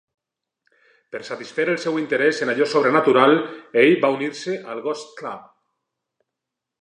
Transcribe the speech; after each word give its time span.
Per 1.15 1.19
satisfer 1.27 1.65
el 1.73 1.77
seu 1.83 1.99
interès 2.03 2.39
en 2.45 2.51
allò 2.53 2.67
sobrenatural, 2.71 3.37
ell 3.83 3.93
va 4.07 4.13
unir-se 4.17 4.57
al 4.73 4.83
"Ghost 4.87 5.15
Club". 5.21 5.47